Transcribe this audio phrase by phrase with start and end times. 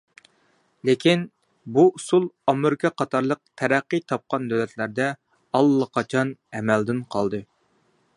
[0.87, 1.25] لېكىن،
[1.75, 5.11] بۇ ئۇسۇل ئامېرىكا قاتارلىق تەرەققىي تاپقان دۆلەتلەردە
[5.59, 7.43] ئاللىقاچان ئەمەلدىن قالدى.